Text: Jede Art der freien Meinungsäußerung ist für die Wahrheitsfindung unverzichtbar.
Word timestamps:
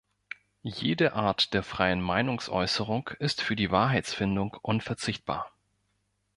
Jede 0.63 1.13
Art 1.13 1.53
der 1.53 1.61
freien 1.61 2.01
Meinungsäußerung 2.01 3.09
ist 3.19 3.43
für 3.43 3.55
die 3.55 3.69
Wahrheitsfindung 3.69 4.57
unverzichtbar. 4.63 5.51